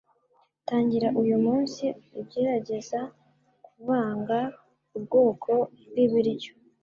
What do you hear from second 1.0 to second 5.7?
uyu munsi ugerageza kuvanga ubwoko